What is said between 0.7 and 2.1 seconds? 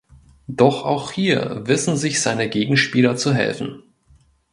auch hier wissen